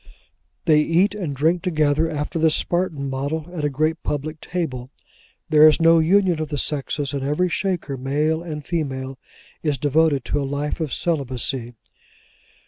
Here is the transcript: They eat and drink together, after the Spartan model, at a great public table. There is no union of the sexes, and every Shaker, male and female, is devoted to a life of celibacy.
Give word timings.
They 0.65 0.79
eat 0.79 1.13
and 1.13 1.35
drink 1.35 1.61
together, 1.61 2.09
after 2.09 2.39
the 2.39 2.49
Spartan 2.49 3.07
model, 3.07 3.47
at 3.53 3.63
a 3.63 3.69
great 3.69 4.01
public 4.01 4.41
table. 4.41 4.89
There 5.49 5.67
is 5.67 5.79
no 5.79 5.99
union 5.99 6.41
of 6.41 6.49
the 6.49 6.57
sexes, 6.57 7.13
and 7.13 7.21
every 7.23 7.49
Shaker, 7.49 7.97
male 7.97 8.41
and 8.41 8.65
female, 8.65 9.19
is 9.61 9.77
devoted 9.77 10.25
to 10.25 10.41
a 10.41 10.41
life 10.43 10.79
of 10.79 10.91
celibacy. 10.91 11.75